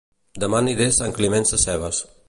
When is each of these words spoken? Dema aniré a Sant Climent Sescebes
Dema 0.43 0.57
aniré 0.61 0.87
a 0.93 0.97
Sant 0.97 1.15
Climent 1.19 1.47
Sescebes 1.51 2.03